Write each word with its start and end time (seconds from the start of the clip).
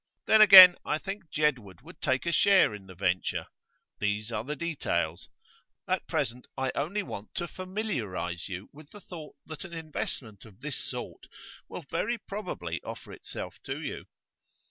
Then 0.25 0.41
again, 0.41 0.77
I 0.83 0.97
think 0.97 1.29
Jedwood 1.29 1.81
would 1.83 2.01
take 2.01 2.25
a 2.25 2.31
share 2.31 2.73
in 2.73 2.87
the 2.87 2.95
venture. 2.95 3.45
These 3.99 4.31
are 4.31 4.43
details. 4.55 5.29
At 5.87 6.07
present 6.07 6.47
I 6.57 6.71
only 6.73 7.03
want 7.03 7.35
to 7.35 7.47
familiarise 7.47 8.49
you 8.49 8.67
with 8.73 8.89
the 8.89 8.99
thought 9.01 9.35
that 9.45 9.63
an 9.63 9.73
investment 9.73 10.43
of 10.43 10.61
this 10.61 10.83
sort 10.83 11.27
will 11.69 11.83
very 11.83 12.17
probably 12.17 12.81
offer 12.83 13.11
itself 13.13 13.61
to 13.65 13.79
you. 13.79 14.05